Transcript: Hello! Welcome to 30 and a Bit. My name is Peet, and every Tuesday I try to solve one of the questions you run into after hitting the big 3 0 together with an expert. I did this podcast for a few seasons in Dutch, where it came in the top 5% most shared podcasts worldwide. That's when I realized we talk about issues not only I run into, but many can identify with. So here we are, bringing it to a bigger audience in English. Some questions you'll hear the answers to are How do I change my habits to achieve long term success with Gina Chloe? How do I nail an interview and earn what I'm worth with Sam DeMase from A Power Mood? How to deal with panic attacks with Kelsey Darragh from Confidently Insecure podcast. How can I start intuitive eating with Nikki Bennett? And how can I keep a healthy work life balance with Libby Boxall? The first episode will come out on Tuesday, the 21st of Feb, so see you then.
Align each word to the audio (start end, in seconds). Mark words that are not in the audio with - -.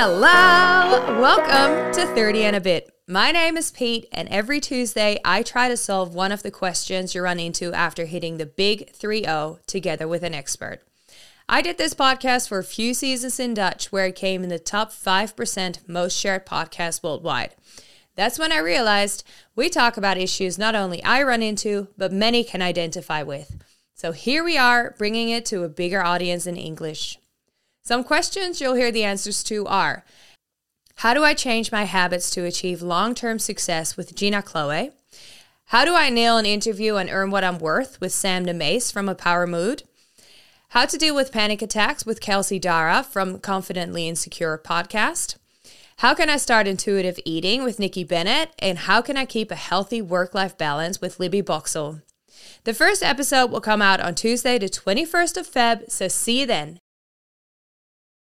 Hello! 0.00 1.18
Welcome 1.20 1.92
to 1.92 2.06
30 2.14 2.44
and 2.44 2.54
a 2.54 2.60
Bit. 2.60 2.88
My 3.08 3.32
name 3.32 3.56
is 3.56 3.72
Peet, 3.72 4.06
and 4.12 4.28
every 4.28 4.60
Tuesday 4.60 5.18
I 5.24 5.42
try 5.42 5.68
to 5.68 5.76
solve 5.76 6.14
one 6.14 6.30
of 6.30 6.44
the 6.44 6.52
questions 6.52 7.16
you 7.16 7.22
run 7.22 7.40
into 7.40 7.72
after 7.72 8.04
hitting 8.04 8.36
the 8.36 8.46
big 8.46 8.92
3 8.92 9.24
0 9.24 9.58
together 9.66 10.06
with 10.06 10.22
an 10.22 10.34
expert. 10.34 10.82
I 11.48 11.62
did 11.62 11.78
this 11.78 11.94
podcast 11.94 12.48
for 12.48 12.60
a 12.60 12.64
few 12.64 12.94
seasons 12.94 13.40
in 13.40 13.54
Dutch, 13.54 13.90
where 13.90 14.06
it 14.06 14.14
came 14.14 14.44
in 14.44 14.50
the 14.50 14.60
top 14.60 14.92
5% 14.92 15.88
most 15.88 16.16
shared 16.16 16.46
podcasts 16.46 17.02
worldwide. 17.02 17.56
That's 18.14 18.38
when 18.38 18.52
I 18.52 18.58
realized 18.58 19.24
we 19.56 19.68
talk 19.68 19.96
about 19.96 20.16
issues 20.16 20.58
not 20.58 20.76
only 20.76 21.02
I 21.02 21.24
run 21.24 21.42
into, 21.42 21.88
but 21.98 22.12
many 22.12 22.44
can 22.44 22.62
identify 22.62 23.24
with. 23.24 23.60
So 23.94 24.12
here 24.12 24.44
we 24.44 24.56
are, 24.56 24.94
bringing 24.96 25.30
it 25.30 25.44
to 25.46 25.64
a 25.64 25.68
bigger 25.68 26.04
audience 26.04 26.46
in 26.46 26.56
English. 26.56 27.18
Some 27.88 28.04
questions 28.04 28.60
you'll 28.60 28.74
hear 28.74 28.92
the 28.92 29.04
answers 29.04 29.42
to 29.44 29.66
are 29.66 30.04
How 30.96 31.14
do 31.14 31.24
I 31.24 31.32
change 31.32 31.72
my 31.72 31.84
habits 31.84 32.28
to 32.32 32.44
achieve 32.44 32.82
long 32.82 33.14
term 33.14 33.38
success 33.38 33.96
with 33.96 34.14
Gina 34.14 34.42
Chloe? 34.42 34.90
How 35.68 35.86
do 35.86 35.94
I 35.94 36.10
nail 36.10 36.36
an 36.36 36.44
interview 36.44 36.96
and 36.96 37.08
earn 37.08 37.30
what 37.30 37.44
I'm 37.44 37.58
worth 37.58 37.98
with 37.98 38.12
Sam 38.12 38.44
DeMase 38.44 38.92
from 38.92 39.08
A 39.08 39.14
Power 39.14 39.46
Mood? 39.46 39.84
How 40.68 40.84
to 40.84 40.98
deal 40.98 41.14
with 41.14 41.32
panic 41.32 41.62
attacks 41.62 42.04
with 42.04 42.20
Kelsey 42.20 42.60
Darragh 42.60 43.06
from 43.06 43.38
Confidently 43.38 44.06
Insecure 44.06 44.60
podcast. 44.62 45.38
How 45.96 46.12
can 46.12 46.28
I 46.28 46.36
start 46.36 46.68
intuitive 46.68 47.18
eating 47.24 47.64
with 47.64 47.78
Nikki 47.78 48.04
Bennett? 48.04 48.50
And 48.58 48.80
how 48.80 49.00
can 49.00 49.16
I 49.16 49.24
keep 49.24 49.50
a 49.50 49.54
healthy 49.54 50.02
work 50.02 50.34
life 50.34 50.58
balance 50.58 51.00
with 51.00 51.18
Libby 51.18 51.40
Boxall? 51.40 52.02
The 52.64 52.74
first 52.74 53.02
episode 53.02 53.50
will 53.50 53.62
come 53.62 53.80
out 53.80 54.00
on 54.00 54.14
Tuesday, 54.14 54.58
the 54.58 54.68
21st 54.68 55.38
of 55.38 55.50
Feb, 55.50 55.90
so 55.90 56.06
see 56.06 56.40
you 56.40 56.46
then. 56.46 56.80